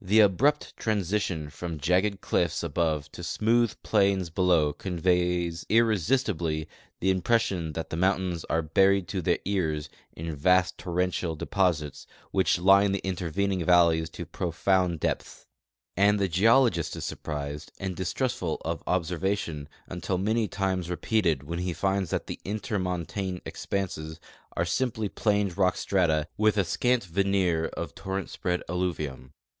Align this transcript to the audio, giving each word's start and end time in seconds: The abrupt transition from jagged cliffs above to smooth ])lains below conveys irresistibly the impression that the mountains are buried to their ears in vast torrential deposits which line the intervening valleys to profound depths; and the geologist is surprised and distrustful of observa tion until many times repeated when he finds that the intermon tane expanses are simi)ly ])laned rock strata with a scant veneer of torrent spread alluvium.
The 0.00 0.20
abrupt 0.20 0.76
transition 0.76 1.50
from 1.50 1.80
jagged 1.80 2.20
cliffs 2.20 2.62
above 2.62 3.10
to 3.12 3.24
smooth 3.24 3.74
])lains 3.92 4.30
below 4.32 4.72
conveys 4.72 5.66
irresistibly 5.68 6.68
the 7.00 7.10
impression 7.10 7.72
that 7.72 7.90
the 7.90 7.96
mountains 7.96 8.44
are 8.44 8.62
buried 8.62 9.08
to 9.08 9.20
their 9.20 9.40
ears 9.44 9.88
in 10.12 10.36
vast 10.36 10.78
torrential 10.78 11.34
deposits 11.34 12.06
which 12.30 12.60
line 12.60 12.92
the 12.92 13.04
intervening 13.04 13.64
valleys 13.64 14.08
to 14.10 14.24
profound 14.24 15.00
depths; 15.00 15.46
and 15.96 16.20
the 16.20 16.28
geologist 16.28 16.94
is 16.94 17.04
surprised 17.04 17.72
and 17.80 17.96
distrustful 17.96 18.62
of 18.64 18.84
observa 18.84 19.36
tion 19.36 19.68
until 19.88 20.16
many 20.16 20.46
times 20.46 20.88
repeated 20.88 21.42
when 21.42 21.58
he 21.58 21.72
finds 21.72 22.10
that 22.10 22.28
the 22.28 22.38
intermon 22.44 23.04
tane 23.04 23.42
expanses 23.44 24.20
are 24.56 24.64
simi)ly 24.64 25.10
])laned 25.26 25.56
rock 25.58 25.76
strata 25.76 26.28
with 26.36 26.56
a 26.56 26.64
scant 26.64 27.02
veneer 27.02 27.64
of 27.66 27.96
torrent 27.96 28.30
spread 28.30 28.62
alluvium. 28.68 29.32